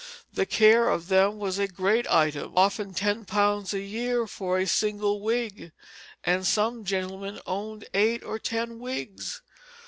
The 0.33 0.47
care 0.47 0.89
of 0.89 1.09
them 1.09 1.37
was 1.37 1.59
a 1.59 1.67
great 1.67 2.07
item, 2.09 2.53
often 2.55 2.91
ten 2.95 3.23
pounds 3.23 3.71
a 3.71 3.81
year 3.81 4.25
for 4.25 4.57
a 4.57 4.65
single 4.65 5.21
wig, 5.21 5.71
and 6.23 6.43
some 6.43 6.83
gentlemen 6.85 7.39
owned 7.45 7.87
eight 7.93 8.23
or 8.23 8.39
ten 8.39 8.79
wigs. 8.79 9.43